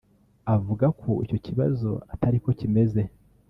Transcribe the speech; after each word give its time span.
avuga 0.55 0.85
ko 0.99 1.09
icyo 1.25 1.37
kibazo 1.45 1.89
atari 2.13 2.37
ko 2.43 2.49
kimeze 2.59 3.01